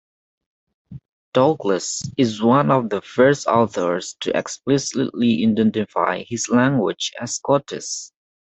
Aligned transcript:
Douglas 1.31 2.01
is 2.17 2.41
one 2.41 2.71
of 2.71 2.89
the 2.89 3.03
first 3.03 3.45
authors 3.45 4.15
to 4.21 4.35
explicitly 4.35 5.45
identify 5.45 6.23
his 6.23 6.49
language 6.49 7.11
as 7.21 7.39
"Scottis". 7.39 8.11